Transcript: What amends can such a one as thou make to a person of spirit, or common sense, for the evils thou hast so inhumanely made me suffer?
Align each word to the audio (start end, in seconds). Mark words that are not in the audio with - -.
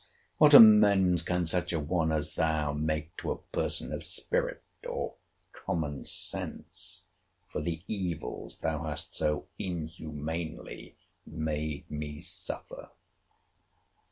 What 0.39 0.55
amends 0.55 1.21
can 1.21 1.45
such 1.45 1.71
a 1.71 1.79
one 1.79 2.11
as 2.11 2.33
thou 2.33 2.73
make 2.73 3.15
to 3.17 3.29
a 3.31 3.37
person 3.37 3.93
of 3.93 4.03
spirit, 4.03 4.63
or 4.89 5.13
common 5.53 6.05
sense, 6.05 7.03
for 7.51 7.61
the 7.61 7.83
evils 7.85 8.57
thou 8.57 8.85
hast 8.85 9.13
so 9.13 9.45
inhumanely 9.59 10.97
made 11.27 11.91
me 11.91 12.17
suffer? 12.17 12.89